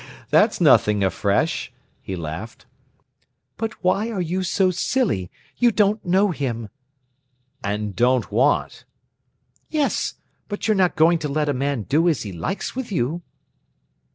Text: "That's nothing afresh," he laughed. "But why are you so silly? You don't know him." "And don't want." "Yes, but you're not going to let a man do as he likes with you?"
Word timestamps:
"That's 0.31 0.59
nothing 0.59 1.03
afresh," 1.03 1.71
he 2.01 2.15
laughed. 2.15 2.65
"But 3.55 3.83
why 3.83 4.09
are 4.09 4.19
you 4.19 4.41
so 4.41 4.71
silly? 4.71 5.29
You 5.57 5.69
don't 5.71 6.03
know 6.03 6.31
him." 6.31 6.69
"And 7.63 7.95
don't 7.95 8.31
want." 8.31 8.85
"Yes, 9.69 10.15
but 10.49 10.67
you're 10.67 10.73
not 10.73 10.95
going 10.95 11.19
to 11.19 11.29
let 11.29 11.49
a 11.49 11.53
man 11.53 11.83
do 11.83 12.09
as 12.09 12.23
he 12.23 12.31
likes 12.31 12.75
with 12.75 12.91
you?" 12.91 13.21